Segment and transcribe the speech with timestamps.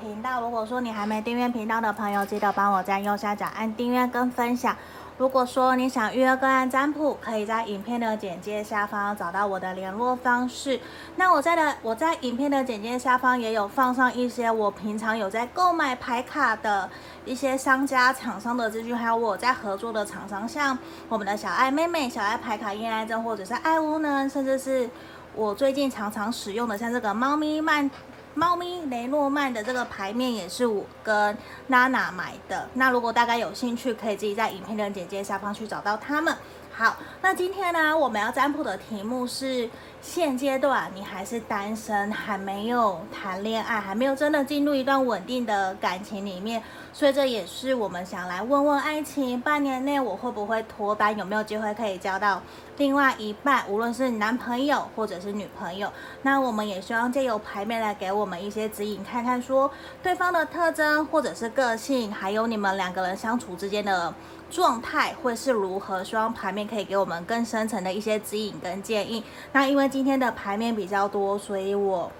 [0.00, 0.40] 频道。
[0.40, 4.76] 如果说你还没订阅频道的朋友，记得帮我在右下角按订阅跟分享。
[5.18, 10.78] 如果说你想预约个案占卜，可以在影片的简介下方找到我的联络方式。
[11.16, 16.90] 那我在的我在影片的简介下方也有放上一些我平常有在购买牌卡的
[17.24, 20.78] 一些商家厂商的资讯，还有我在合作的厂商，像
[21.08, 24.90] 我们的小爱妹妹、小爱牌卡恋爱阵，或者是爱屋呢，甚至是
[25.34, 27.90] 我最近常常使用的，像这个猫咪曼。
[28.36, 31.36] 猫咪雷诺曼的这个牌面也是我跟
[31.68, 32.68] 娜娜买的。
[32.74, 36.36] 那如果大家有兴趣，可以自己在影片的简介下方去找到他们。
[36.70, 39.66] 好，那今天呢，我们要占卜的题目是：
[40.02, 46.62] 现阶段你还是单身，还没有谈恋爱，还没有真的进入一段稳定的感情里面。
[46.96, 52.40] 所以这也是我们想来问问爱情，半年内我会不会脱单，有没有机会可以交到
[52.78, 55.92] 另外一半，无论是男朋友或者是女朋友。
[56.22, 59.70] 那我们也希望借由牌面来给我们一些指引，看看说
[60.02, 64.14] 对方的特征或者是个性，还有你们两个人相处之间的
[64.50, 66.02] 状态会是如何。
[66.02, 69.22] 希望牌面可以给我们更深层的一些指引跟建议。
[69.52, 72.10] 那因为今天的牌面比较多，所以我。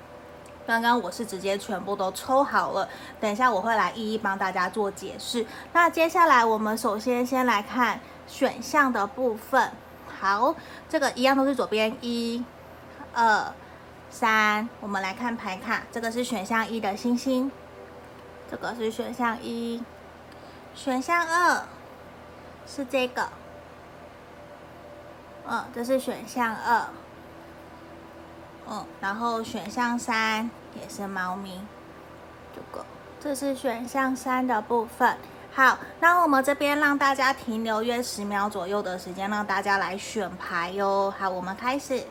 [0.67, 2.89] 刚刚我是直接全部都抽好了，
[3.20, 5.47] 等一下我会来一一帮大家做解释。
[5.72, 9.70] 那接下来我们首先先来看选项的部分。
[10.19, 10.55] 好，
[10.89, 12.44] 这个一样都是左边一、
[13.14, 13.53] 二、
[14.11, 14.69] 三。
[14.81, 17.53] 我们来看牌卡，这个是选项一的星星，
[18.50, 19.84] 这个是选项一，
[20.75, 21.62] 选项二
[22.67, 23.28] 是这个，
[25.47, 26.87] 嗯，这是选项二。
[28.69, 31.61] 嗯，然后选项三也是猫咪，
[32.55, 32.84] 这个
[33.20, 35.17] 这是选项三的部分。
[35.53, 41.12] 好，那我们这边让大家停留约十秒左右的时间，让大家来选牌哟。
[41.19, 42.05] 好，我们开始。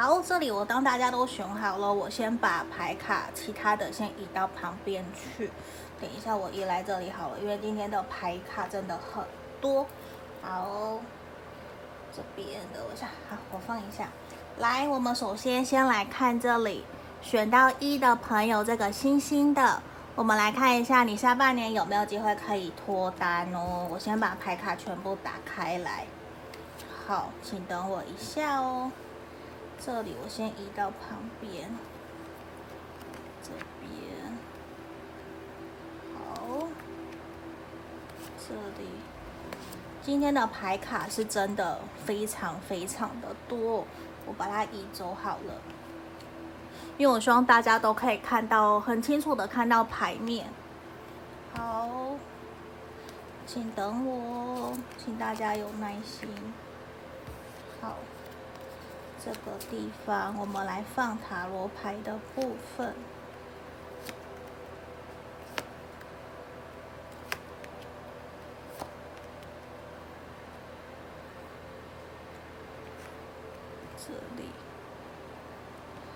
[0.00, 5.50] 好，这里我当大家都选好了，我先把牌卡其他的先移到旁边去。
[6.00, 9.24] 等一下我移来这里好了，因为今天的牌卡真的很
[9.60, 9.84] 多。
[10.40, 11.00] 好，
[12.14, 14.08] 这边的我想，好，我放一下。
[14.58, 16.84] 来，我们首先先来看这里，
[17.20, 19.82] 选到一的朋友，这个星星的，
[20.14, 23.88] 我们来看一下你下半年有没有机会可以脱单哦。
[23.90, 26.06] 我先把牌卡全部打开来。
[27.04, 28.92] 好，请等我一下哦。
[29.84, 31.70] 这里我先移到旁边，
[33.42, 33.50] 这
[33.80, 34.38] 边
[36.14, 36.68] 好，
[38.36, 38.88] 这里
[40.02, 43.86] 今天的牌卡是真的非常非常的多，
[44.26, 45.54] 我把它移走好了，
[46.96, 50.48] 因为我希望大家都可以看到很清楚的看到牌面。
[51.54, 51.88] 好，
[53.46, 56.28] 请等我，请大家有耐心。
[59.28, 62.94] 这个地方，我们来放塔罗牌的部分。
[73.98, 74.48] 这里，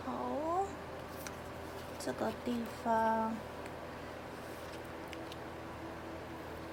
[0.06, 0.64] 好，
[1.98, 3.36] 这个地方。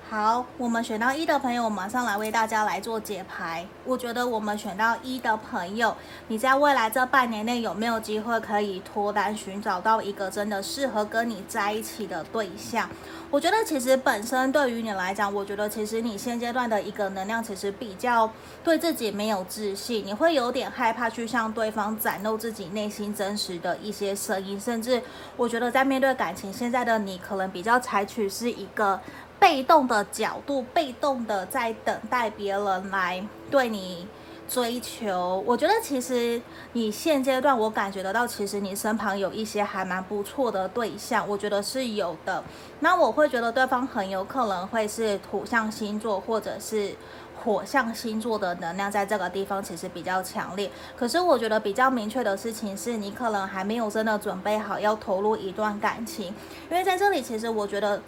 [0.09, 3.63] 好，我们选到一的朋友，我马上来为大家来做解牌。
[3.85, 5.95] 我觉得我们选到一的朋友，
[6.29, 12.89] 你在未来这半年内有没有机会可以脱单，寻找到一个真的适合跟你在一起的对象？
[13.29, 18.27] 我觉得其实本身对于你来讲，我觉得其实你现阶段的一个能量其实比较
[18.63, 25.03] 对自己没有自信，你会有点害怕去向对方展露自己内心真实的一些声音，甚至
[25.37, 28.99] 我觉得在面对感情，现在的你可能比较采取是一个。
[29.39, 34.05] 被动的角度，被动的在等待别人来对你
[34.49, 35.41] 追求。
[35.47, 36.41] 我觉得其实
[36.73, 42.43] 你现阶段，我感觉得到，其实你身旁有一些还蛮不错的对象，我觉得是有的。
[42.81, 46.93] 那我会觉得对方很有可能会是土象星座或者是
[47.41, 50.69] 火象星座的能量，在这个地方其实比较强烈。
[50.97, 56.33] 可是我觉得比较明确的事情是，你可能还没有真的准备好要投入一段感情，
[56.69, 58.01] 因为在这里，其实我觉得。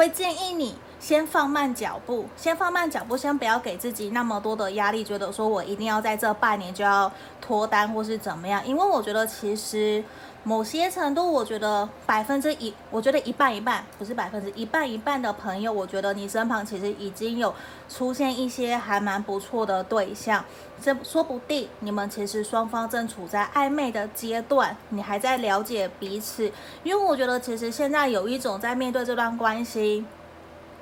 [0.00, 8.66] 会建议你先放慢脚步，先放慢脚步，先不要给自己那么多的压力，觉得说我一定要在这半年就要脱单或是怎么样。
[8.66, 10.02] 因为我觉得其实
[10.42, 17.54] 某些程度，我觉得百分之一，我觉得一半一半，不是百分之一半一半的朋友，我觉得你身旁其实已经有
[17.90, 20.42] 出现一些还蛮不错的对象，
[20.80, 26.50] 这说不定你们其实双方正处在暧昧的阶段，你还在了解彼此。
[26.82, 30.04] 因为我觉得其实现在有一种在面对这段关系。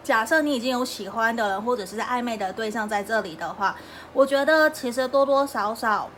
[0.04, 3.76] 假设你已经有喜欢的人或者是暧昧的对象在这里的话，
[4.14, 6.08] 我觉得其实多多少少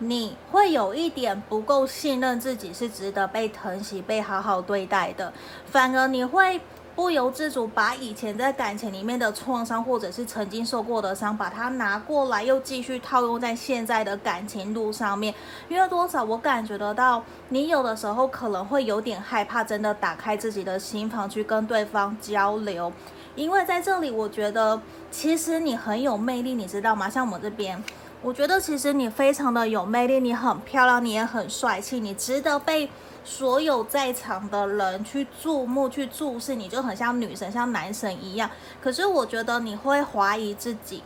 [0.00, 5.32] 你会有一点不够信任自己是值得被疼惜、被好好对待的，
[5.66, 6.60] 反而你会。
[6.96, 15.32] 不由自主把以前在感情里面的创伤，或者是曾经受过的伤，把它拿过来，又继续套用在现在的感情路上面。
[15.68, 22.92] 因为多少我感觉得到，你有的时候可能会有点害怕，真的打开自己的心房去跟对方交流。
[23.34, 24.78] 因为在这里，我觉得
[25.10, 27.08] 其实你很有魅力，你知道吗？
[27.08, 27.82] 像我们这边，
[28.22, 32.88] 我觉得其实你非常的有魅力，你很漂亮，你也很帅气，你值得被。
[33.22, 38.50] 所有在场的人去注目、去注视你，就很像女神、像男神一样。
[38.82, 40.96] 可是我觉得你会怀疑自己，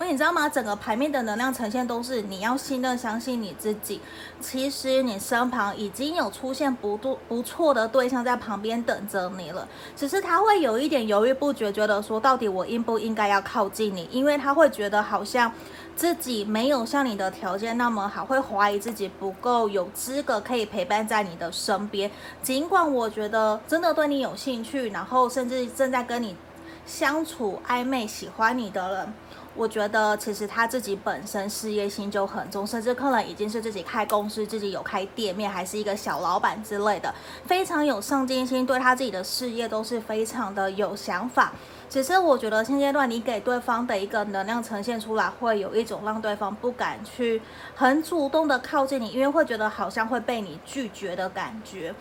[0.00, 0.48] 因为你知道吗？
[0.48, 4.00] 整个牌面的能量呈现都是你要信任、相信你自己。
[4.40, 14.08] 其实你身旁已经有出现不不不错的对象在旁边等着你了，只是他会有一点犹豫不决，觉得说到底我应不应该要靠近你？
[14.10, 15.52] 因为他会觉得好像。
[15.96, 22.10] 自己没有像你的条件那么好，会怀疑自己不够有资格可以陪伴在你的身边。
[22.42, 26.36] 尽管我觉得真的对你有兴趣，然后甚至正在跟你
[26.84, 29.14] 相处暧昧、喜欢你的人，
[29.54, 37.12] 我觉得其实他自己本身事业心就很重，甚至可能已经是自己开公司、自己有开店面，还是一个小老板之类的，
[37.46, 41.54] 非常有上进心，对他自己的事业都是非常的有想法。
[41.88, 47.40] 只是我觉得现阶段你给对方的一个能量呈现出来，会有一种让对方不敢去
[47.74, 51.94] 很主动的靠近你，因为会觉得好像会被你拒绝的感觉，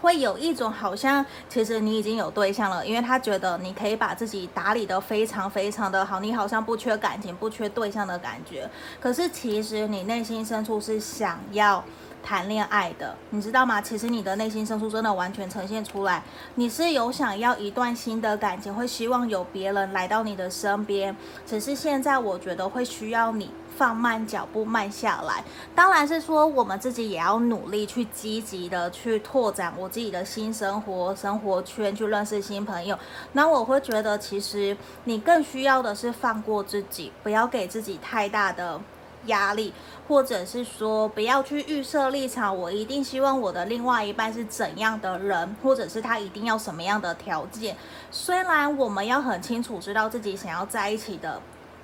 [0.00, 8.68] 会有一种好像其实你已经有对象了，因为他觉得你可以把自己打理得非常非常的好，你好像不缺感情、不缺对象的感觉，
[8.98, 11.84] 可是其实你内心深处是想要。
[12.22, 13.80] 谈恋爱的，你知道吗？
[13.80, 16.22] 其实你的内心深处真的完全呈现出来，
[16.54, 21.14] 你是有想要一段新的感情，会希望有别人来到你的身边。
[21.46, 25.42] 只是现在我觉得会需要你放慢脚步，慢下来。
[25.74, 32.98] 当然是说我们自己也要努力去积极的去拓展我自己的新生活、生活圈，去认识新朋友。
[33.32, 38.80] 那我会觉得，其实你更需要的是放过自己，不要给自己太大的。
[39.26, 39.72] 压力，
[40.08, 47.76] 或者是说不要去预设立场，我一定希望我的另外一半是怎样的人，或者是他一定要什么样的条件。
[48.10, 51.40] 虽然我们要很清楚知道自己想要在一起的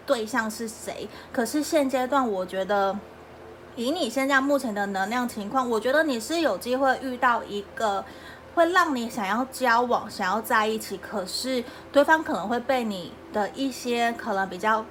[0.07, 2.99] 对象是谁，可是现阶段我觉得，
[3.77, 8.05] 以你现在目前的能量情况，我觉得你是有机会遇到一个
[8.55, 11.63] 会让你想要交往、想要在一起，可是
[11.93, 14.85] 对方可能会被你的一些可能比较。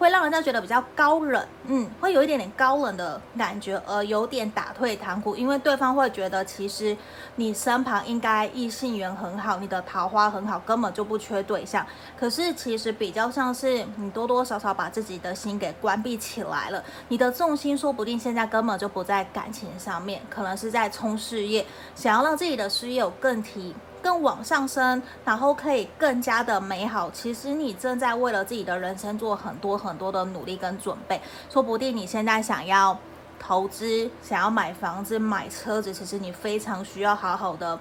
[0.00, 6.96] 会让人家觉得比较高冷，嗯，会有一点点高冷的感觉，而有点打退堂鼓，因为对方会觉得其实
[7.36, 11.86] 你身旁应该异性缘很好，你的桃花很好，根本就不缺对象。
[12.18, 23.74] 可是其实比较像是你多多少少把自己的心给关闭起来了，你的重心说不定现在根本就不在感情上面，可能是在冲事业，想要让自己的事业有更提。
[24.02, 27.10] 更往上升，然后可以更加的美好。
[27.10, 31.20] 其实你正在为了自己的人生做很多很多的努力跟准备。
[31.48, 32.98] 说不定你现在想要
[33.38, 37.78] 投资，想要买房子、买车子，其实你非常需要好好的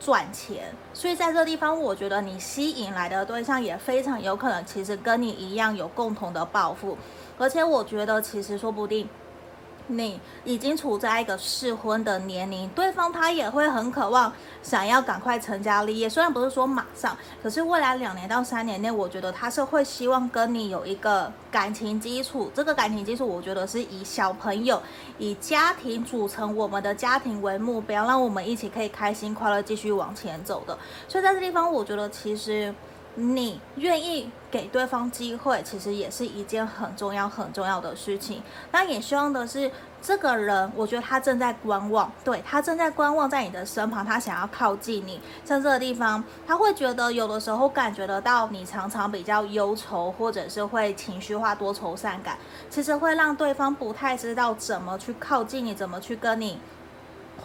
[0.00, 0.72] 赚钱。
[0.94, 6.96] 所以在这个地方，我觉得你吸引来的对象也非常有可能，其实跟你一样有共同的抱负。
[7.38, 9.08] 而且我觉得，其实说不定。
[9.88, 16.08] 你已经处在一个适婚的年龄，对方他也会很渴望想要赶快成家立业。
[16.08, 22.50] 虽然不是说马上，可是未来两年到三年内，我觉得他是会希望跟你有一个感情基础。
[22.54, 24.80] 这个感情基础，我觉得是以小朋友、
[25.18, 30.76] 以家庭组成我们的家庭为目标，让我们一起可以开心快乐继续往前走的。
[31.08, 32.74] 所以在这地方，我觉得其实。
[33.20, 38.40] 你愿意给对方机会，其实也是一件很重要、很重要的事情。
[38.70, 39.68] 那也希望的是，
[40.00, 45.20] 这个人，我觉得他正在观望，对，他正在观望，在你的身旁，他想要靠近你。
[45.44, 52.38] 像这个地方，他会觉得有的时候感觉得到你常常比较忧愁，或者是会情绪化、多愁善感，
[52.70, 56.56] 其实会让对方不太知道怎么去靠近你，怎么去跟你。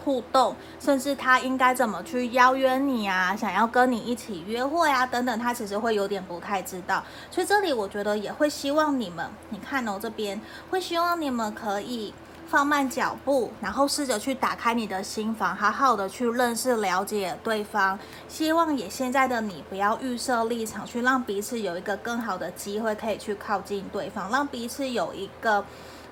[0.04, 3.34] 互动，甚至他应该怎么去邀约你啊？
[3.34, 7.02] 想要跟你一起约会啊，等等，他其实会有点不太知道。
[7.30, 10.38] 所以这里我觉得也会希望你们，你看哦，这边
[10.70, 12.12] 会希望你们可以
[12.46, 17.98] 放慢脚步，然后试着去打开你的心房，好好的去认识、了解对方。
[18.28, 25.64] 希望也现在的你不要预设立场，去让彼此有一个更好的机会可以去靠近对方，让彼此有一个。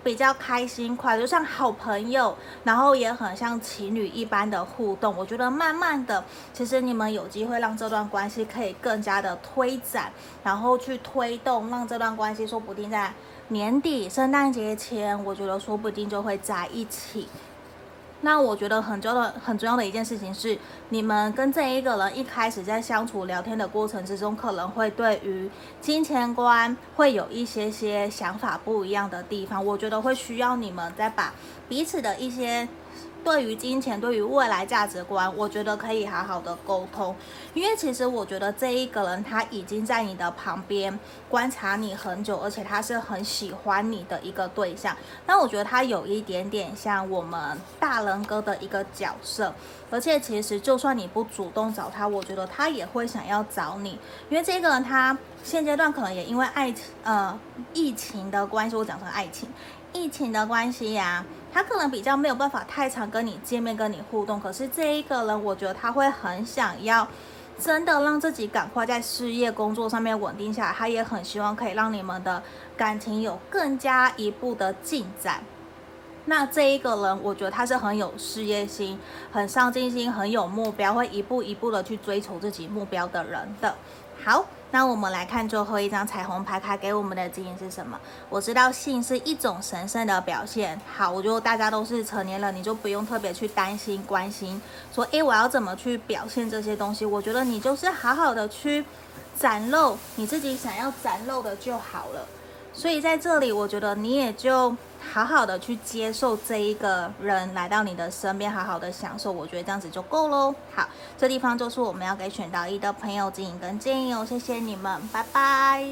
[0.03, 5.15] 比较开心快乐，就像好朋友，然后也很像情侣一般的互动。
[5.17, 13.13] 我觉得慢慢的，其实你们有机会让这段关系可以更加的推展，然后去推动，让这段关系说不定在
[13.49, 17.29] 年底圣诞节前，我觉得说不定就会在一起。
[18.23, 20.57] 那我觉得很重要的、很重要的一件事情是，
[20.88, 25.50] 你们跟这一个人一开始在相处聊天的过程之中，可能会对于
[25.81, 29.64] 金钱观会有一些些想法不一样的地方。
[29.64, 31.35] 我觉得会需要你们再把
[31.69, 32.67] 彼此的一些。
[33.25, 37.14] 对于金钱，对于未来价值观，我觉得可以好好的沟通，
[37.55, 40.99] 因为其实我觉得这一个人他已经在你的旁边
[41.29, 44.97] 观察你很久，而且他是很喜欢你的一个对象。
[45.25, 49.55] 但我觉得他有一点点像我们大人哥的一个角色，
[49.91, 53.99] 而且其实就算你不主动找他，我觉得他也会想要找你，
[54.29, 57.38] 因为这个人他现阶段可能也因为爱情呃
[57.73, 59.49] 疫情的关系，我讲成爱情。
[59.95, 61.23] 疫情的关系呀、
[61.53, 64.41] 他可能比较没有办法太常跟你见面、跟你互动。
[64.41, 67.07] 可是这一个人，我觉得他会很想要，
[67.59, 70.73] 真的让自己赶快在事业、工作上面稳定下来。
[70.73, 72.43] 他也很希望可以让你们的
[72.77, 75.45] 感情有更加一步的进展。
[76.25, 78.99] 那这一个人，我觉得他是很有事业心、
[79.33, 83.75] 很上进心、很有目标，会一步一步的去追求自己目标的人的。
[84.25, 84.45] 好。
[84.75, 88.00] 那我们来看最后一张彩虹牌卡给我们的指引是什么？
[88.31, 90.81] 我知道性是一种神圣的表现。
[90.97, 97.05] 好，我觉得大家都是成年人，你就不用特别去担心、关心，说，诶，我要怎么去表现这些东西？
[97.05, 98.83] 我觉得你就是好好的去
[99.38, 102.26] 展露你自己想要展露的就好了。
[102.73, 104.75] 所以在这里，我觉得你也就。
[105.11, 110.55] 好好的去接受这一个人来到你的身边，好好的享受，我觉得这样子就够喽。
[110.75, 115.85] 好，这地方就是我们要给选到一的朋友指引跟建议哦，谢谢你们，拜拜。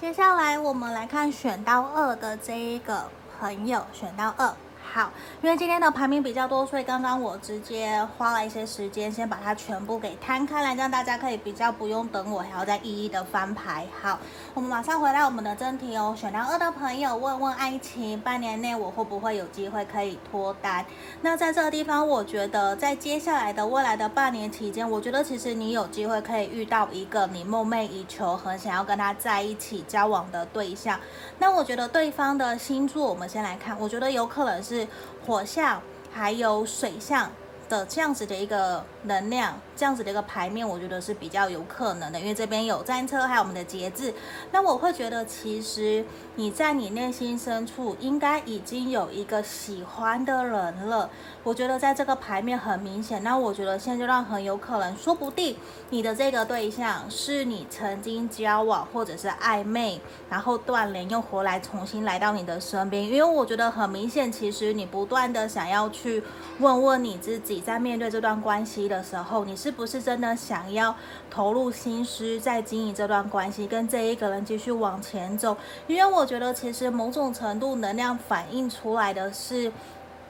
[0.00, 3.04] 接下来我们来看选到二的这一个
[3.38, 4.52] 朋友，选到二。
[4.92, 5.08] 好，
[5.40, 13.86] 因为今天的排名比较多，所以刚刚我直接花了一些时间，先把它全部给摊开来，这样大家可以比较不用等我，还要再一一的翻牌。
[14.02, 14.18] 好，
[14.52, 16.12] 我们马上回来我们的正题哦。
[16.18, 20.84] 选到二的朋友，问问爱情，半年内我会不会有机会可以脱单？
[21.22, 30.98] 那在这个地方，我觉得在接下来的未来的半年期间，我觉得其实你有机会可以遇到一个你梦寐以求、很想要跟他在一起交往的对象。
[31.38, 34.79] 那我觉得对方的星座，我们先来看，我觉得有可能是。
[35.26, 35.80] 火象
[36.12, 37.30] 还有水象
[37.68, 44.12] 的这样子的一个能量，这样子的一个牌面，我觉得是比较有可能的，因为这边有战车，还有我们的节制。
[44.52, 51.08] 那我会觉得，其实你在你内心深处应该已经有一个喜欢的人了。
[51.42, 53.24] 我觉得在这个牌面很明显。
[53.24, 55.56] 那我觉得现阶段很有可能，说不定
[55.88, 63.02] 你的这个对象是你曾经交往或者是暧昧，然后断联又回来重新来到你的身边。
[63.02, 66.22] 因为我觉得很明显，其实你不断的想要去
[66.58, 67.62] 问问你自己。
[67.70, 70.92] 在面对这段关系的时候，你是是不是真的想要
[71.30, 75.56] 投入心思在经营这段关系，跟这一个人继续往前走？
[75.86, 79.70] 因为我觉得，其实某种程度能量反映出来的是，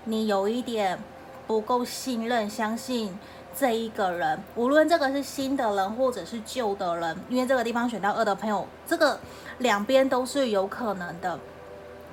[0.05, 1.03] 你有一点
[1.47, 3.19] 不够信任、相信
[3.57, 4.39] 这一个人。
[4.57, 9.19] 无论这个是新的人或者是旧的人，因为这个地方选到二的朋友，这个
[9.57, 11.41] 两边都是有可能的。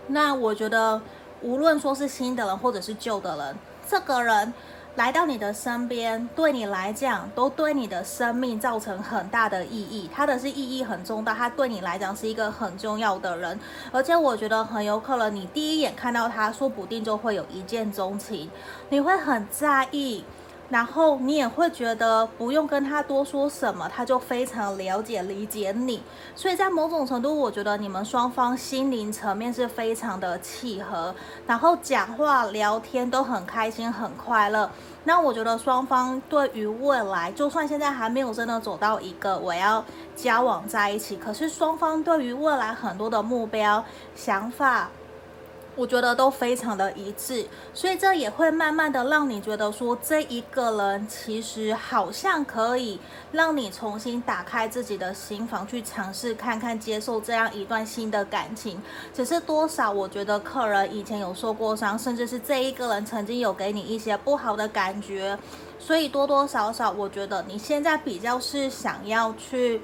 [0.08, 1.02] 那我觉得，
[1.42, 4.54] 无论说是新的人或者是旧的人，这个人。
[4.98, 10.10] 来到你的身边，对你来讲，都对你的生命造成很大的意义。
[10.12, 13.60] 他的是意义很重大，他对你来讲是一个很重要的人。
[13.92, 18.50] 而且我觉得很有可能，你第一眼看到他，说不定就会有一见钟情，
[18.90, 20.24] 你会很在意。
[20.70, 26.04] 然后你也会觉得不用跟他多说什么，他就非常了解理解你。
[26.36, 34.70] 所以在某种程度，我觉得你们双方心灵层面是非常的契合，然后讲话聊天都很开心很快乐。
[35.06, 39.82] 那我觉得双方对于未来，就算现在还没有真的走到一个我要
[40.18, 43.82] 交往在一起，可是双方对于未来很多的目标
[44.16, 44.90] 想法。
[45.78, 53.00] 我觉得都非常的一致，所以这也会慢慢的让你觉得说，这一个人其实好像可以
[53.32, 58.82] 让你重新打开自己的心房，去尝试看看接受这样一段新的感情。
[59.14, 65.38] 只是多少，我觉得客人以前有受过伤，甚至是这一个人曾经有给你一些不好的感觉，
[65.78, 69.80] 所以多多少少，我觉得你现在比较是想要去。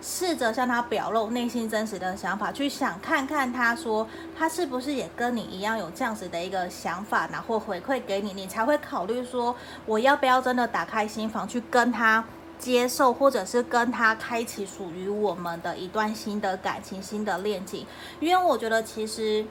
[0.00, 4.06] 试着向他表露内心真实的想法，去想看看他说
[4.38, 9.54] 他是不是也跟你一样有这样子的一个想法，然后回馈给你，你才会考虑说
[9.86, 12.24] 我要不要真的打开心房去跟他
[12.58, 17.86] 接受，或者是跟他开启属于我们的一段新的感情、新的恋情。
[18.20, 19.44] 因为我觉得其实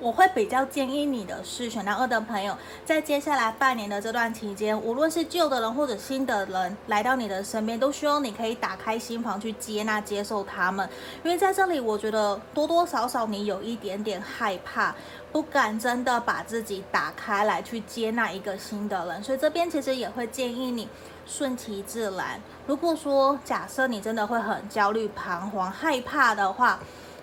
[0.00, 10.88] 我会比较建议你的是，选到二的朋友，在接下来半年的这段期间，无论是旧的人或者新的人来到你的身边，都希望你可以打开心房去接纳、接受他们。
[11.22, 14.94] 因为在这里，我觉得多多少少你有一点点害怕，
[15.30, 20.88] 不敢真的把自己打开来去接纳一个新的人，所以这边其实也会建议你
[21.26, 22.40] 顺其自然。
[22.66, 26.80] 如果说假设你真的会很焦虑、彷徨、害怕的话，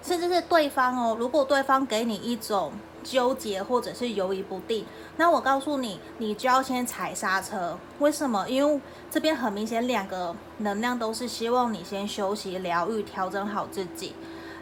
[0.08, 2.72] 甚至是对方哦，如果对方给你一种
[3.04, 4.86] 纠结或者是犹豫不定，
[5.18, 7.78] 那我告诉你，你就要先踩刹车。
[8.00, 8.48] 为什么？
[8.48, 8.80] 因为
[9.12, 14.16] 这边很明显两个能量都是希望你先休息、疗愈、调整好自己。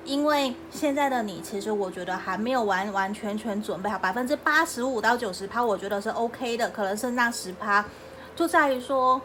[0.03, 7.85] 因为现在的你，其实我觉得还没有完完全全准备好，百分之八十五到九十趴，我觉得是 OK 的，可能剩那十趴，
[8.35, 9.21] 就在于说。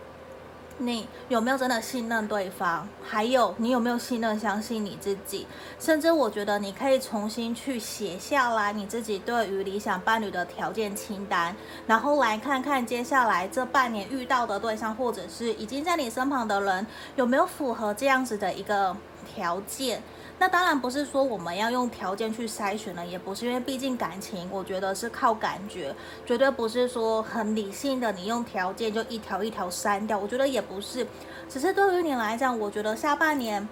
[0.82, 2.88] 你有没有真的信任对方？
[3.02, 5.46] 还有，你有没有信任、相信你自己？
[5.78, 11.54] 甚至我觉得你可以重新去写下来你自己对于理想伴侣的条件清单，
[11.86, 20.02] 然后来看看接下来这半年遇到的对象，或者是已经在你身旁的人，有没有符合这样子的一个条件。
[20.38, 31.06] 那当然不是说我们要用条件去筛选了，也不是，因为毕竟感情，我觉得是靠感觉，绝对不是说很理性的，你用条件就一条一条删掉，我觉得也不是，
[31.46, 33.68] 只是对于你来讲，我觉得下半年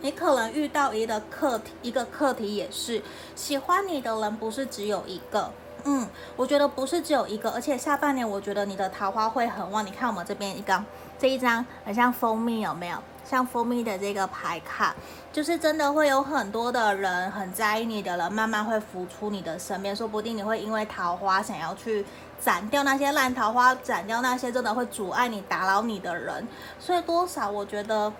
[0.00, 3.02] 你可能遇到一个课题，一个课题也是
[3.34, 10.84] 喜欢你的人不是只有一个，嗯，我觉得不是只有一个，而且下半年我觉得你的桃花会很旺，你看我们这边一个
[11.18, 12.96] 这一张很像蜂蜜，有没有？
[13.30, 14.92] 像蜂蜜的这个牌卡，
[15.32, 22.04] 就是真的会有很多的人很在意你的人，慢慢会浮出你的身边，说不定你会因为桃花想要去
[22.40, 26.44] 斩掉那些烂桃花，斩掉那些真的会阻碍你、打扰你的人，
[26.80, 28.12] 所以多少我觉得。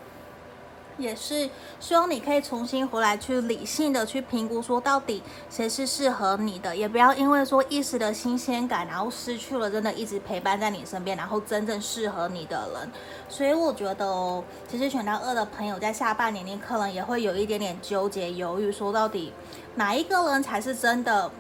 [1.01, 12.91] 也是希望你可以重新回来，去理性的去评估，说到底谁是适合你的，也不要因为说一时的新鲜感，然后失去了真的一直陪伴在你身边，然后真正适合你的人。
[13.29, 19.33] 所以我觉得哦，其实选到二的朋友在下半年，你可能也会有一点点纠结、犹豫，说到底
[19.77, 21.31] 哪一个人才是真的。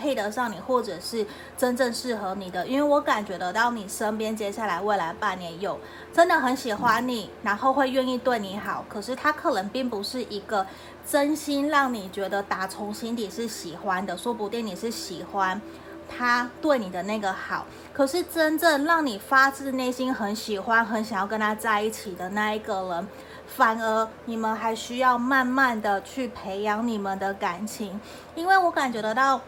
[0.00, 1.26] 配得上你，或者是
[1.58, 5.78] 真正适合你的，因为我感觉得到你身边接下来未来半年有
[6.10, 8.82] 真的很喜欢你，然后会愿意对你好。
[8.88, 10.66] 可是他可能并不是一个
[11.06, 15.60] 真心让你觉得打从心底是喜欢的，说不定你是喜欢
[16.08, 17.66] 他对你的那个好。
[17.92, 23.06] 可是真正让你发自内心很喜欢、很想要跟他在一起的那一个人，
[23.46, 28.00] 反而你们还需要慢慢的去培养你们的感情，
[28.34, 29.38] 因为我感觉得到。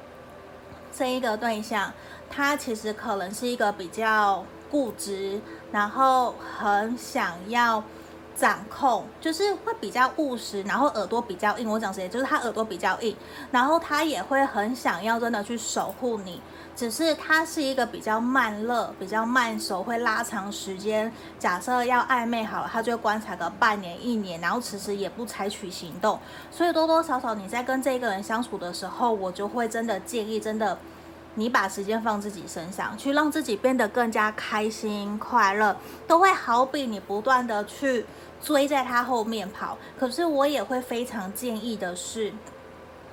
[0.97, 1.93] 这一个对象，
[2.31, 5.41] 他其实可能是一个比较固执，
[5.73, 7.83] 然后很想要
[8.37, 11.69] 掌控，就是会比较务实，然后耳朵比较硬。
[11.69, 13.17] 我讲实在，就是他耳朵比较硬，
[13.51, 16.41] 然后他也会很想要真的去守护你，
[16.75, 21.13] 只是他是一个比较慢热、比较慢熟，会拉长时间。
[21.39, 26.19] 假设要暧昧好了，他就观察个半年、一年，然后迟迟也不采取行动。
[26.51, 30.79] 所以多多少少你在跟这个人相处的时候，我就会真的建议，真的。
[31.35, 35.75] 你把时间放自己身上，去让自己变得更加开心快乐，
[36.07, 38.05] 都会好比你不断的去
[38.43, 39.79] 追在他后面跑。
[39.99, 42.33] 可是我也会非常建议的是，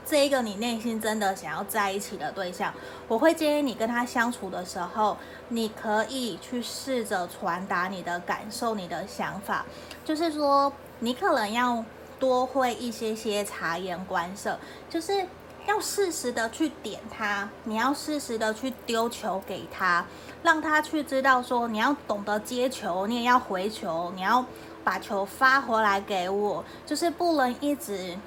[0.05, 2.73] 这一个你内心真的想要在一起的对象，
[3.07, 5.15] 我会建议你跟他相处的时候，
[5.47, 9.65] 你可以去试着传达你的感受、你的想法，
[10.03, 11.85] 就是说你可能要
[12.19, 15.25] 多会一些些察言观色，就是。
[15.67, 20.05] 要适时的去点他，你要适时的去丢球给他，
[20.41, 24.43] 让他去知道说你要懂得接球，你也要回球，你要
[24.83, 28.17] 把球发回来给我，就是不能一直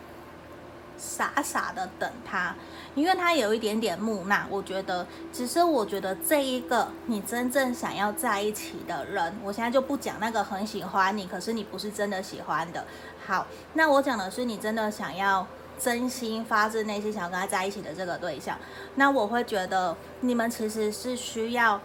[0.96, 2.54] 傻傻的等他，
[2.94, 4.46] 因为他有一点点木讷。
[4.48, 12.84] 我觉得，只是我觉得这一个你真正想要在一起的人，我现在就不讲那个很喜欢你，可是你不是真的喜欢的。
[13.26, 15.44] 好，那我讲的是你真的想要。
[15.82, 18.56] 真心发自内心想要跟他在一起的这个对象，
[18.94, 21.80] 那我会觉得你们其实是需要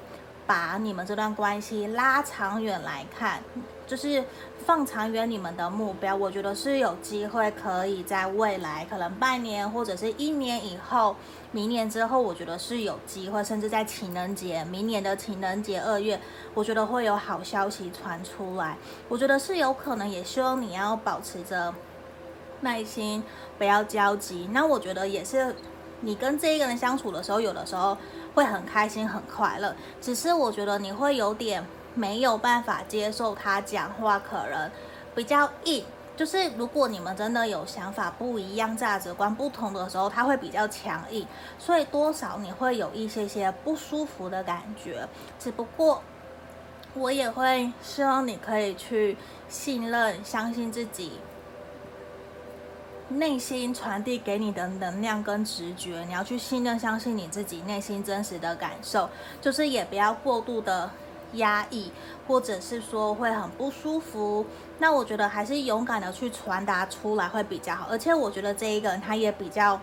[0.46, 3.42] 把你们这段关系拉长远来看，
[3.88, 4.24] 就是
[4.66, 6.16] 放长远你们的目标。
[6.16, 11.16] 我觉得是有机会可以在未来可能半年或者是一年以后，
[11.52, 16.20] 明年之后，我觉得是有机会，甚至在情人节，明年的情人节二月，
[16.54, 18.78] 我觉得会有好消息传出来。
[19.10, 21.74] 我觉得是有可能，也希望你要保持着。
[22.62, 23.24] 耐心，
[23.58, 24.50] 不要焦急。
[24.52, 25.56] 那我觉得也是，
[26.02, 27.98] 你跟这一个人相处的时候，有的时候
[28.34, 29.76] 会很开心、很快乐。
[30.02, 34.72] 只是我觉得你会有点没有办法接受他讲话，可能
[35.16, 35.84] 比较硬，
[36.16, 41.26] 就是如果你们真的有想法不一样、价值观不同的时候，他会比较强硬，
[41.60, 45.08] 所以多少你会有一些些不舒服的感觉。
[45.40, 46.02] 只不过
[46.96, 49.16] 我也会希望你可以去
[49.48, 51.20] 信任、相信自己。
[53.10, 60.92] 内心传递给你的能量跟直觉，你要去信任、相信你自己内心真实的感受，就是也不要过度的
[61.34, 61.90] 压抑，
[62.28, 64.46] 或者是说会很不舒服。
[64.80, 67.88] 那我觉得还是勇敢的去传达出来会比较好。
[67.90, 69.80] 而且我觉得这一个人他也比较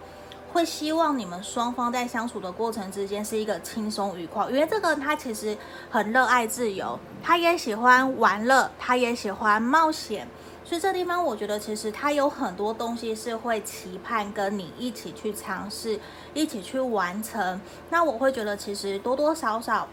[0.52, 5.56] 会希望你们双方在相处的过程之间是一个轻松愉快，因为这个人他其实
[5.90, 10.28] 很热爱自由，他也喜欢玩乐，他也喜欢冒险。
[10.66, 16.00] 所以这地方，我觉得其实他有很多东西是会期盼跟你一起去尝试，
[16.32, 17.60] 一起去完成。
[17.90, 19.86] 那我会觉得，其实多多少少，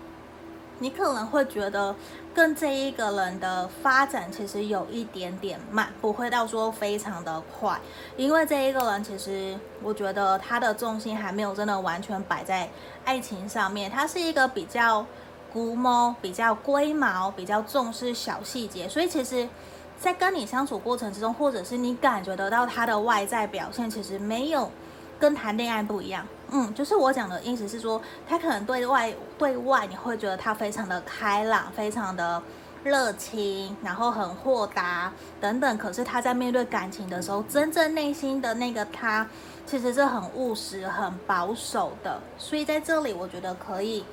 [0.80, 1.94] 你可能会觉得
[2.34, 7.78] 跟这一个人的发展其实有一点点慢，不会到说非常的快。
[8.16, 12.70] 因为这一个人，其实我觉得他的重心还没有真的完全摆在
[13.04, 15.06] 爱情上面，他是一个比较
[15.52, 19.50] 龟毛、比较龟毛、比较重视小细节，所以其实。
[20.02, 24.72] 在跟你相处过程之中，或者是你感觉得到他的外在表现，其实没有
[25.20, 26.26] 跟谈恋爱不一样。
[26.50, 32.42] 嗯，就是我讲的意思是说，他可能对外对外你会觉得他非常的开朗，非常的
[32.84, 35.78] 热情，然后很豁达等等。
[35.78, 39.28] 可是他在面对感情的时候，真正内心的那个他，
[39.68, 42.20] 其实是很务实、很保守的。
[42.40, 44.04] 所以在这里，我觉得可以，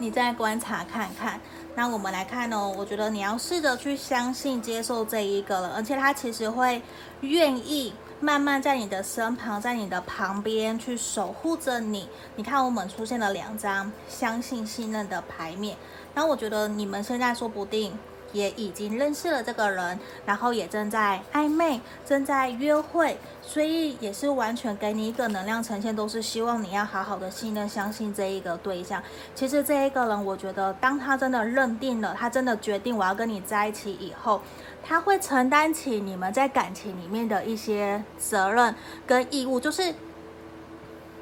[0.00, 1.38] 你再观察看看。
[1.76, 6.82] 那我们来看哦，我觉得你要试着去相信、接受这一个了，而且他其实会
[7.20, 12.08] 愿意慢慢在你的身旁，在你的旁边去守护着你。
[12.34, 15.76] 你看，我们出现了两张相信、信任的牌面，
[16.12, 17.96] 那我觉得你们现在说不定。
[18.32, 29.02] 也已经认识了这个人，然后也正在暧昧，正在约会，所以也是完全给你一个能量呈现，都是希望你要好好的信任、相信这一个对象。
[29.34, 34.40] 其实这一个人，我觉得当他真的认定了，他真的决定我要跟你在一起以后，
[34.82, 38.74] 他会承担起你们在感情里面的一些责任
[39.06, 39.94] 跟义务，就是。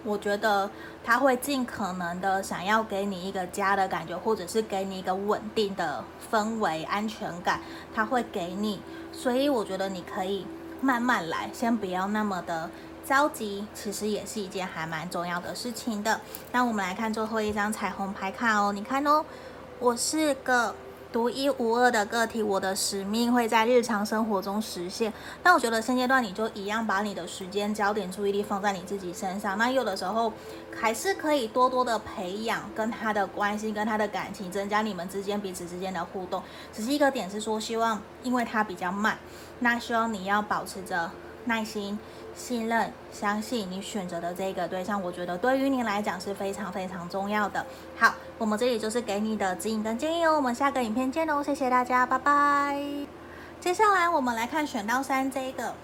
[0.05, 0.71] 我觉得
[1.09, 7.63] 他会尽可能的想要给你一个家的感觉，或者是给你一个稳定的氛围、安全感，
[7.95, 8.83] 他会给你。
[9.11, 10.47] 所以我觉得你可以
[10.83, 12.69] 慢慢来，先不要那么的
[13.07, 16.21] 着急，其实也是一件还蛮重要的事情的。
[16.53, 19.25] 那我们来看最后一张彩虹牌卡哦，你看哦，
[19.79, 20.75] 我是个。
[21.11, 25.13] 独一无二的个体，我的使命会在日常生活中实现。
[25.43, 29.57] 那我觉得现阶段你就一样把你的时间、焦点、注意力放在你自己身上。
[29.57, 30.33] 那有的时候
[30.79, 36.43] 还是可以多多的培养跟他的关系、跟他的感情，增加你们之间彼此之间的互动。
[36.75, 39.19] 只是一个点是说，希望因为他比较慢，
[39.61, 41.11] 那希望你要保持着
[41.47, 41.99] 耐心。
[42.35, 47.65] 信任、相信你选择的这个对象，我觉得对于你来讲是非常非常重要的。
[47.97, 50.37] 好，我们这里就是给你的指引跟建议哦。
[50.37, 52.81] 我们下个影片见哦，谢谢大家，拜拜。
[53.61, 55.75] 接下来我们来看选到三这个。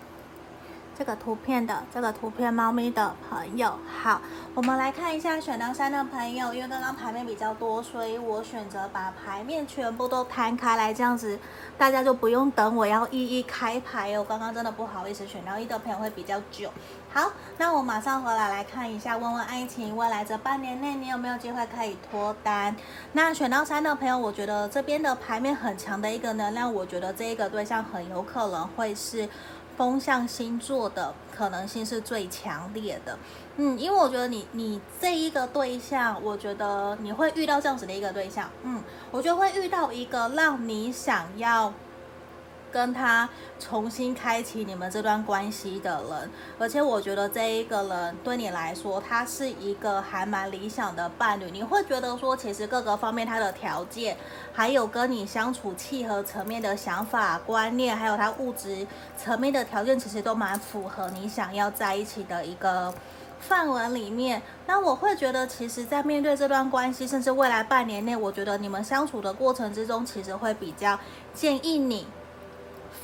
[0.97, 4.21] 这个图片的这个图片猫咪的朋友，好，
[4.55, 11.39] 我们来看一下选到三的朋友，因为刚刚牌面比较多，所以我选择把牌面全部都摊开来，这样子
[11.77, 14.25] 大家就不用等我要一一开牌哦。
[14.29, 16.71] 刚刚真的不好意思，选到一的朋友会比较久。
[17.13, 22.75] 好，那我马上回来来看一下，问问爱情未来这半年内你有没有机会可以脱单？
[23.13, 29.29] 那选到三的朋友，我觉得这边的牌面很强的一个能量，我觉得这一个对象很有可能会是。
[29.77, 33.19] 风象星座的可能性是最强烈的，
[33.57, 41.73] 嗯，因为我觉得你你这一个对象，我觉得你会遇到这样子的一个对象，嗯，我觉得会遇到一个让你想要。
[42.75, 43.29] 跟他
[43.61, 51.49] 重新开启你们这段关系的人，而且我觉得这一个人对你来说，他是一个还蛮理想的伴侣。
[51.53, 54.17] 你会觉得说，其实各个方面他的条件，
[54.53, 58.85] 还有跟你相处契合层面的想法观念，还有他物质
[59.17, 62.93] 层面的条件，其实都蛮符合你想要在一起的一个
[63.39, 64.43] 范围里面。
[64.67, 70.99] 那我会觉得，其实，在面对这段关系，甚至未来半年内，我觉得你们相处的过程之中，其实会比较
[71.33, 72.05] 建议你。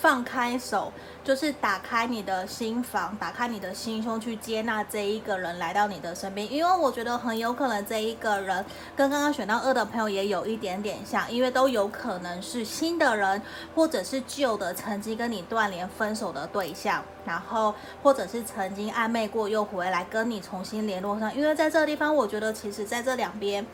[0.00, 0.90] 放开手，
[1.22, 6.50] 就是打开你的心房，打开你的心胸，去接纳这一个人来到你的身边。
[6.50, 8.64] 因为我觉得很有可能这一个人
[8.96, 13.42] 跟刚刚选到二的朋友也有一点点像，因为都有可能是新的人，
[13.74, 21.36] 或者是旧的曾经跟你断联分手的对象，然后或者是曾经暧昧过又回来跟你重新联络上。
[21.36, 23.66] 因为在这个地方，我觉得其实在这两边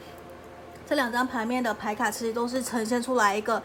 [0.89, 3.63] 这两张牌面的牌卡，其实都是呈现出来一个，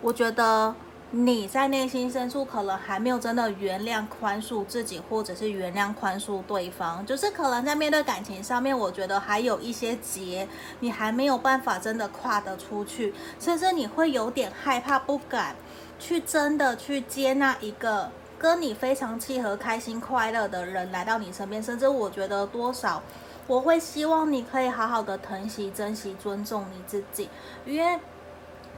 [0.00, 0.74] 我觉得。
[1.10, 10.46] 你在内心深处可能还没有真的原谅宽恕自己，或者是原谅宽恕对方，就是可能在面对感情上面，我觉得还有一些结，
[10.80, 15.56] 你还没有办法真的跨得出去，甚至你会有点害怕，不敢
[15.98, 23.02] 去真的去接纳一个跟你非常契合、开心、快乐的人来到你身边，甚至我觉得多少，
[23.46, 27.30] 我会希望你可以好好的疼惜、珍惜、尊重你自己，
[27.64, 27.98] 因为。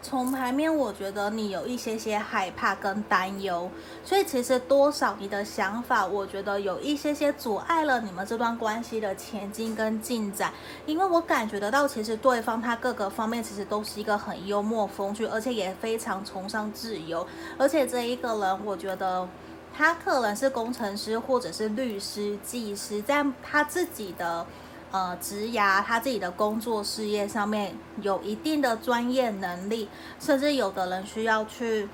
[0.02, 3.70] 从牌面，我觉得你有一些些害怕跟担忧，
[4.02, 10.52] 所以其实多少你的想法，我觉得有一些些阻碍了你们这段关系的前进跟进展。
[10.86, 17.26] 因为我感觉得到，其实对方他各个方面其实都是一个很幽默风趣，而且也非常崇尚自由。
[17.58, 19.28] 而且这一个人，我觉得
[19.76, 24.46] 他可能是工程师或者是律师、技师，在他自己的。
[24.92, 27.72] 呃，职涯他自己的工作事业上面
[28.02, 31.88] 有一定的专业能力，甚至有的人需要去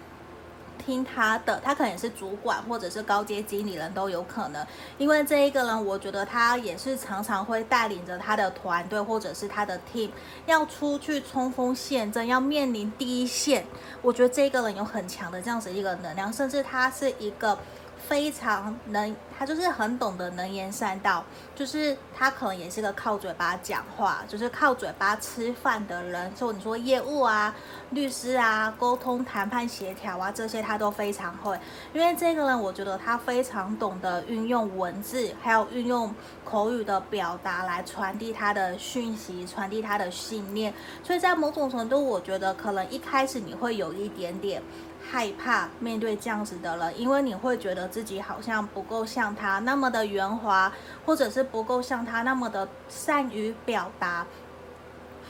[0.79, 4.67] 听他的，他可能也是主管或者是高阶经理人都有可能。
[4.97, 10.09] 因为这一个人，我觉得他也是常常会带领着他的团队或者是他的 team
[10.47, 13.67] 要出去冲锋陷阵，要面临第一线。
[14.01, 17.59] 我觉得这个人有很强的这样子一个能量，甚至他是一个。
[18.09, 26.33] 非常能，他就是很懂得能言善道，就是他可能也是个靠嘴巴讲话，就是靠嘴巴吃饭的人。
[26.35, 27.55] 就你说业务啊、
[27.90, 31.59] 律师啊、沟通、谈判、协调啊这些，他都非常会。
[31.92, 36.14] 因为这个人，我觉得他非常懂得运用文字，还有运用
[36.45, 40.73] 口语的表达来传递他的讯息，传递他的信念。
[41.03, 44.62] 所以在某种程度，我觉得可能一开始你会有一点点。
[45.09, 50.73] 害怕面对这样子的人，因为你会觉得自己好像不够像他那么的圆滑，
[51.05, 54.27] 或者是不够像他那么的善于表达。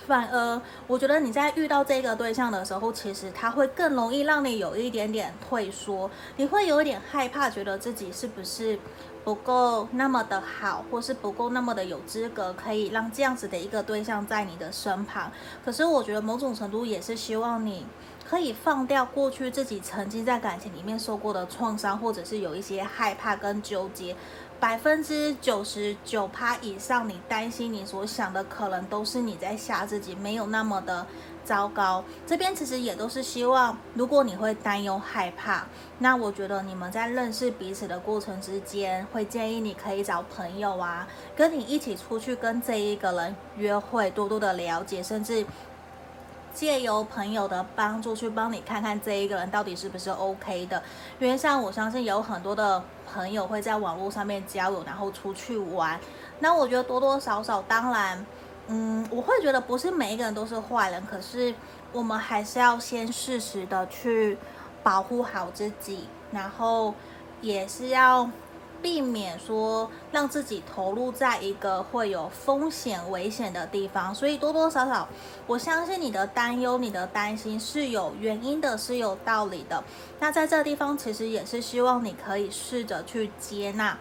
[0.06, 8.78] 反而，我觉得你在遇到这个对象的时候，其实他会更容易让你有一点点退缩，你会有一点害怕，觉得自己是不是
[9.24, 15.32] 不够那么的好，或是不够那么的有资格，可以让这样子的一个对象在你的身旁。
[15.64, 17.84] 可是，我觉得某种程度也是希望你。
[18.28, 24.16] 可以放掉过去自己曾经在感情里面受过的创伤，或者是有一些害怕跟纠结，
[24.58, 31.06] 百分之九十九趴以上，你担心你所想的可能都是你在吓自己，没有那么的
[31.44, 32.02] 糟糕。
[32.26, 35.64] 这边其实也都是希望，如果你会担忧害怕，
[36.00, 45.46] 那我觉得你们在认识彼此的过程之间，会建议你可以找朋友啊，跟你一起出去跟这一个人约会，多多的了解，甚至。
[46.56, 50.82] 借由朋友的帮助去帮你看看这一个人到底是不是 OK 的，
[51.18, 56.00] 因为像我相信有很多的朋友会在网络上面交友，然后出去玩。
[56.38, 58.24] 那我觉得多多少少，当然，
[58.68, 61.54] 嗯，我会觉得不是每一个人都是坏人，可是
[61.92, 64.38] 我们还是要先适时的去
[64.82, 66.94] 保护好自己，然后
[67.42, 68.30] 也是要。
[68.82, 75.08] 避免说让自己投入在一个会有风险、危险的地方，所以多多少少，
[75.46, 79.82] 我相信你的担忧、你的担心是有原因的，是有道理的。
[80.20, 83.98] 那在这个地方，其实也是希望你可以试着去接纳，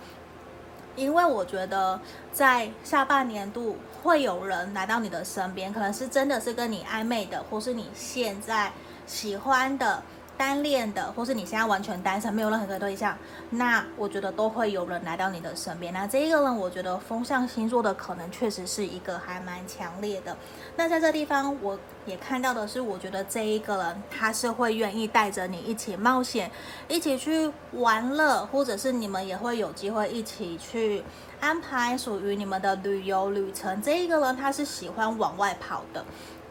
[0.95, 1.99] 因为我觉得
[2.31, 8.71] 在下半年度会有人来到你的身边，可能是真的是跟你暧昧的，或是你现在
[9.07, 10.03] 喜欢的。
[10.37, 13.17] 单恋的，或是你现在完全单身，没有任何的对象，
[13.49, 15.93] 那我觉得都会有人来到你的身边。
[15.93, 20.35] 那这一个人，我觉得风象星座的可能确实是一个还蛮强烈的。
[20.75, 26.51] 那在这地方，我也看到的是，我觉得这一个人他是会愿意带着你一起冒险，
[26.87, 31.03] 一起去玩乐，或者是你们也会有机会一起去
[31.39, 33.81] 安排属于你们的旅游旅程。
[33.81, 36.03] 这一个人他是喜欢往外跑的。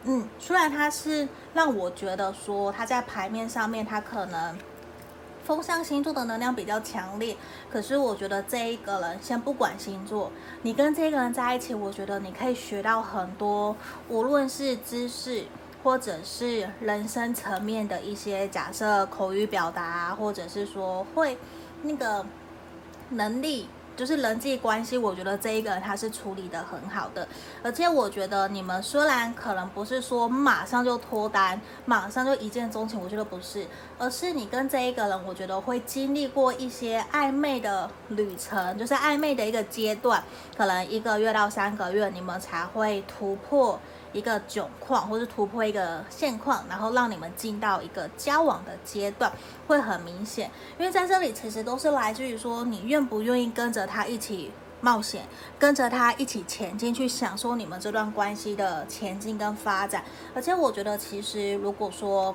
[0.07, 4.55] 嗯，虽然他是让我觉得说他在牌面上面他可能
[5.43, 7.35] 风象星座的能量比较强烈，
[7.71, 13.75] 可是我觉得这一个人先不管星座，你跟这个人在一起，我觉得你可以学到很多，
[14.07, 15.45] 无论是知识
[15.83, 21.37] 或者是人生层面的一些假设口语表达，或者是说会
[21.81, 22.23] 那个
[23.09, 23.67] 能力。
[23.95, 27.27] 就是人际关系，我觉得这一个人他是处理得很好的，
[27.63, 33.65] 而且我觉得你们虽然可能不是说马上就脱单，马上就一见钟情，我觉得不是，
[33.97, 40.23] 而是你跟这一个人，我觉得会经历过一些暧昧的旅程，就是暧昧的一个阶段，
[40.57, 43.79] 可能一个月到三个月，你们才会突破。
[44.15, 49.29] 一个窘况，或是突破一个现况，然后让你们进到一个交往的阶段，
[49.67, 50.49] 会很明显。
[50.79, 55.27] 因为在这里其实都是来自于说，你愿不愿意跟着他一起冒险，
[55.59, 60.03] 跟着他一起前进，去享受你们这段关系的前进跟发展。
[60.33, 62.33] 而且我觉得，其实如果说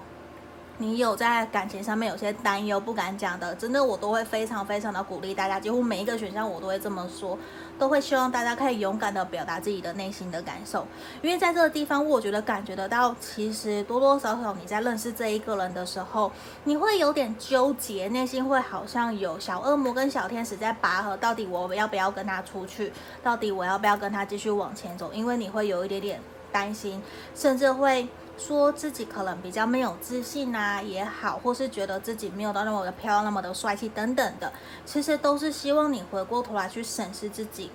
[0.81, 7.39] 你有在感情上面有些担忧不敢讲的，真的我都会非常非常的鼓励大家，几乎每一个选项我都会这么说，
[7.79, 10.87] 都会希望大家可以勇敢的表达自己的内心的感受，
[11.21, 16.33] 因为在这个地方，我觉得感觉得到，其实多多少少你在认识这一个人的时候，
[16.65, 22.91] 你会有点纠结，内心会好像有小恶魔跟小天使在拔河，到底我要不要跟他出去，
[23.23, 27.03] 到底我要不要跟他继续往前走，因为你会有一点点担心，
[27.35, 28.09] 甚至会。
[28.41, 34.51] 说自己可能比较没有自信啊，也好，或是觉得自己没有到那么的漂亮、那么的帅气等等的，
[34.87, 37.71] 其实都是希望你回过头来去审视自己，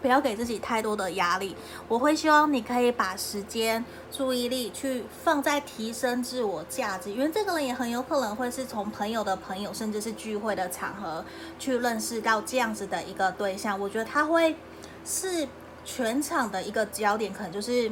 [0.00, 1.56] 不要给自己太多的压力。
[1.88, 11.24] 我会希望你可以把时间、注意力去放在提升自我价值，因为这个人也很有可能会是从朋友的朋友，甚至是聚会的场合
[11.58, 13.78] 去认识到这样子的一个对象。
[13.78, 14.54] 我觉得他会
[15.04, 15.48] 是
[15.84, 17.90] 全场的一个焦点，可能就是。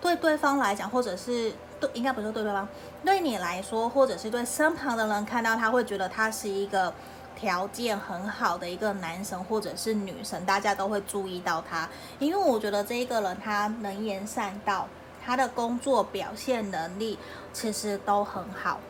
[0.00, 2.66] 对对方来讲，或者是对，应该不是对对方，
[3.04, 6.92] 对你来说，或者是对身旁的人看到他，会觉得他是一个
[7.36, 14.88] 条件很好的一个男神或者是女神，大家都会注意到他，因为我觉得这一个人他能言善道，
[15.24, 17.18] 他的工作表现能力
[17.52, 18.80] 其实都很好，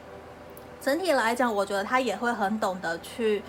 [0.80, 3.42] 整体来讲，我觉得他也会很懂得去，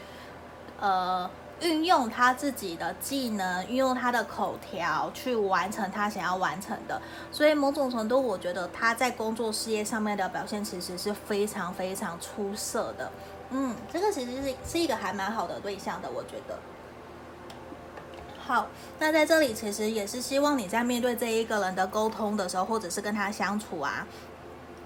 [0.79, 1.29] 呃。
[1.61, 13.11] 运用他自己的技能，运用他的口条去完成他想要完成的，所以某种程度，我觉得他在工作事业上面的表现其实是非常非常出色的。
[13.51, 16.57] 嗯，这个其实是是一个还蛮好的对象的，我觉得。
[18.43, 24.07] 好，那在这里其实也是希望你在面对这一个人的沟通的时候，或者是跟他相处啊。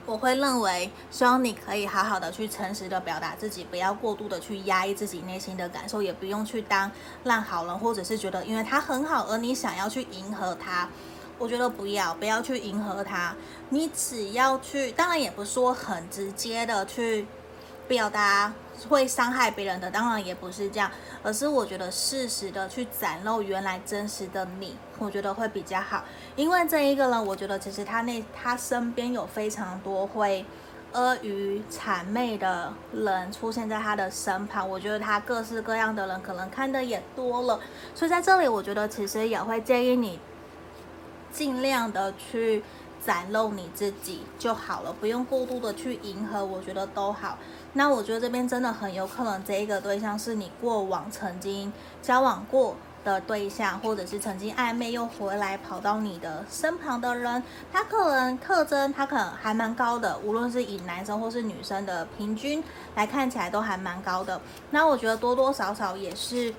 [0.05, 6.91] 我会认为，希望你可以好好的去诚实的表达自己，不要过度的去压抑自己内心的感受，也不用去当
[7.23, 10.87] 烂好人，或者是觉得因为他很好而你想要去迎合他。
[11.37, 13.35] 我觉得不要，不要去迎合他，
[13.69, 17.27] 你只要去，当然也不是说很直接的去
[17.87, 18.53] 表达。
[18.89, 20.91] 会伤害别人的，当然也不是这样，
[21.23, 26.03] 而是我觉得适时的去展露原来真实的你，我觉得会比较好。
[26.35, 30.45] 因为这一个人，我觉得其实他那他身边有非常多会
[30.93, 37.59] 阿谀谄媚的人出现在他的身旁，我觉得他各式各样的人可能看的也多了，
[37.93, 40.19] 所以在这里，我觉得其实也会建议你
[41.31, 42.63] 尽量的去。
[43.05, 47.37] 展露你自己就好了，不用过度的去迎合，我觉得都好。
[47.73, 52.75] 那我觉得这边真的很有可能，这一个对象是你过往曾经交往过
[53.05, 57.41] 的对象，或者是曾经暧昧又回来跑到你的身旁的人。
[57.71, 62.61] 他可能特征，他可能还蛮高的，无论是以男生或是女生的平均
[62.95, 64.41] 来看起来都还蛮高的。
[64.71, 66.53] 那我觉得多多少少也是。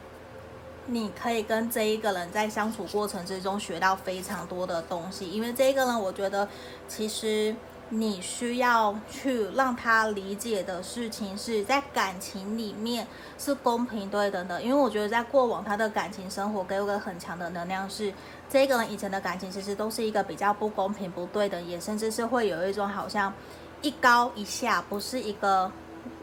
[0.88, 6.48] 你可以跟这一个人在相处过程之中学到非常多的东西，因为这一个人，我觉得
[6.86, 7.52] 其实
[7.88, 13.06] 你需要去让他理解的事情是在感情里面
[13.38, 18.12] 是公平对等的，因为我觉得在过往他的感情生活给我个很强的能量是，
[18.50, 23.32] 这个人以前的感情其实都是一个比较不公平不对等，也甚至是会有一种好像
[23.82, 25.70] 一高一下，不是一个。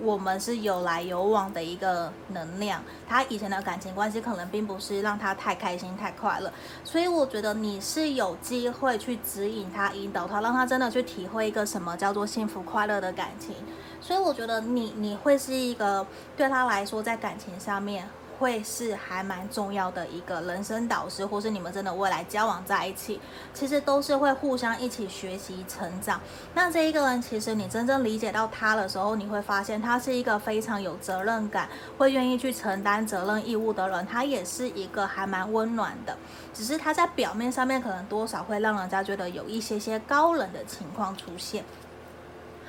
[0.02, 6.52] 我们是有来有往的一个能量，他以前的感情关系可能并不是让他太开心、太快乐，
[6.84, 13.56] 所以我觉得你是有机会去指引他、引导他，让他真的去体会一个什么叫做幸福快乐的感情。
[14.02, 18.08] 所以我觉得你你会是一个对他来说在感情上面。
[18.40, 23.20] 会是还蛮重要的一个人生导师，或是你们真的未来交往在一起，
[23.54, 26.20] 其实都是会互相一起学习成长。
[26.54, 34.06] 那这一个人，其实你真正理解到他的时候，你会发现他是一个非常有责任感，会愿意去承担责任义务的人。
[34.06, 36.18] 他也是一个还蛮温暖的，
[36.54, 41.64] 只是他在表面上面可能多少会让人家觉得有一些些高冷的情况出现。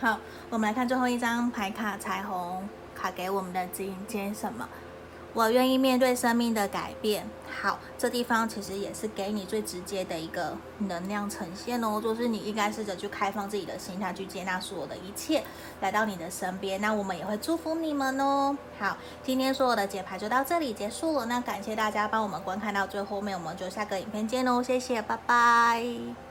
[0.00, 0.18] 好，
[0.50, 4.68] 我们来看最后一张牌卡，彩虹卡给我们的指引是什么？
[5.35, 7.29] 我愿意面对生命的改变。
[7.61, 15.42] 好，这地方其实也是给你最直接的一个能量呈现哦，就是你应该试着去开放自己的心态，去接纳所有的一切
[15.81, 16.81] 来到你的身边。
[16.81, 18.57] 那我们也会祝福你们哦。
[18.79, 21.27] 好，今天所有的解牌就到这里结束了。
[21.27, 24.63] 那感谢大家帮我们观看到最后面，我们就下个影片见喽。
[24.63, 26.23] 谢谢，拜拜。